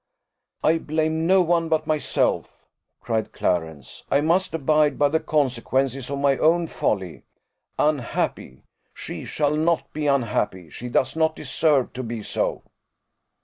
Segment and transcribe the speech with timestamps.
[0.63, 2.67] "I blame no one but myself,"
[3.01, 7.21] cried Clarence; "I must abide by the consequences of my own folly.
[7.77, 8.63] Unhappy!
[8.95, 12.63] she shall not be unhappy; she does not deserve to be so."